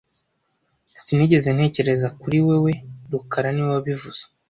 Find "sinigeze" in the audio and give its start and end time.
1.05-1.47